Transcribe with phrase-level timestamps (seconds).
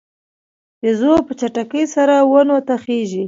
[0.81, 3.19] بیزو په چټکۍ سره ونو ته خیژي.